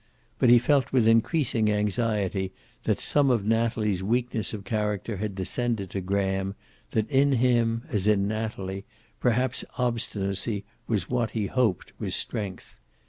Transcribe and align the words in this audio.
But 0.39 0.49
he 0.49 0.57
felt 0.57 0.91
with 0.91 1.07
increasing 1.07 1.69
anxiety 1.71 2.51
that 2.85 2.99
some 2.99 3.29
of 3.29 3.45
Natalie's 3.45 4.01
weakness 4.01 4.51
of 4.51 4.63
character 4.63 5.17
had 5.17 5.35
descended 5.35 5.91
to 5.91 6.01
Graham, 6.01 6.55
that 6.89 7.07
in 7.11 7.33
him, 7.33 7.83
as 7.87 8.07
in 8.07 8.27
Natalie, 8.27 8.83
perhaps 9.19 9.63
obstinacy 9.77 10.63
was 10.87 11.07
what 11.07 11.31
he 11.37 11.45
hoped 11.45 11.93
was 11.99 12.15
strength. 12.15 12.79